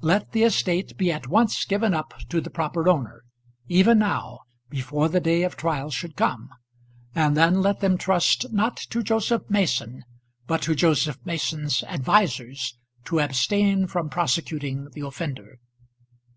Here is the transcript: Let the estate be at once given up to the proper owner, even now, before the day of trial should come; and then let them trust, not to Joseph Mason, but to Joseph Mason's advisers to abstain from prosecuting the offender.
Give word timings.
Let 0.00 0.32
the 0.32 0.42
estate 0.42 0.96
be 0.98 1.12
at 1.12 1.28
once 1.28 1.64
given 1.64 1.94
up 1.94 2.12
to 2.30 2.40
the 2.40 2.50
proper 2.50 2.88
owner, 2.88 3.22
even 3.68 4.00
now, 4.00 4.40
before 4.68 5.08
the 5.08 5.20
day 5.20 5.44
of 5.44 5.56
trial 5.56 5.88
should 5.88 6.16
come; 6.16 6.48
and 7.14 7.36
then 7.36 7.62
let 7.62 7.78
them 7.78 7.96
trust, 7.96 8.52
not 8.52 8.76
to 8.90 9.04
Joseph 9.04 9.48
Mason, 9.48 10.02
but 10.48 10.62
to 10.62 10.74
Joseph 10.74 11.20
Mason's 11.24 11.84
advisers 11.84 12.76
to 13.04 13.20
abstain 13.20 13.86
from 13.86 14.10
prosecuting 14.10 14.88
the 14.94 15.02
offender. 15.06 15.60